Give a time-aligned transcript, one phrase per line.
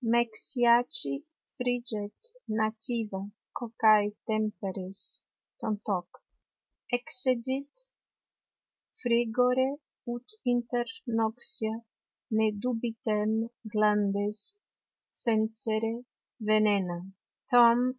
[0.03, 1.13] "Mexiaci
[1.55, 2.19] friget
[2.57, 3.21] nativa
[3.57, 4.99] Cocai Temperies,
[5.59, 6.07] tantoq;
[6.97, 7.73] excedit
[8.99, 9.69] Frigore
[10.13, 10.87] ut inter
[11.17, 11.73] noxia
[12.35, 13.31] ne dubitem
[13.71, 14.39] glandes
[15.23, 15.93] censere
[16.47, 16.97] Venena."